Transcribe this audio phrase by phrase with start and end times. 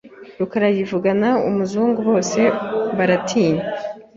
[0.39, 2.39] Rukara yivugana umuzungu bose
[2.97, 3.63] baratinye